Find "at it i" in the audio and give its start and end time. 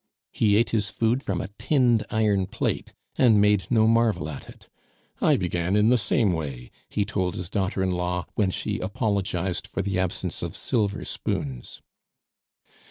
4.29-5.37